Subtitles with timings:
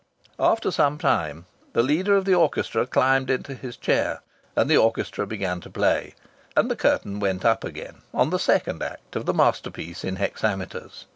[0.39, 4.21] After some time the leader of the orchestra climbed into his chair,
[4.55, 6.15] and the orchestra began to play,
[6.57, 11.05] and the curtain went up again, on the second act of the masterpiece in hexameters.